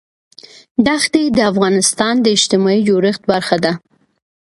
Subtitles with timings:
[0.87, 3.71] دښتې د افغانستان د اجتماعي جوړښت برخه ده.